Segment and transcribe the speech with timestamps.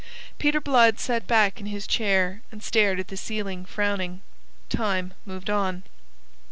[0.39, 4.21] Peter Blood sat back in his chair and stared at the ceiling, frowning.
[4.67, 5.83] Time moved on.